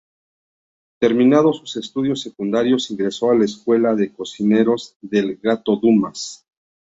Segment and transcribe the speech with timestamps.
[0.99, 6.43] Terminados sus estudios secundarios, ingresó a la Escuela de Cocineros del Gato Dumas.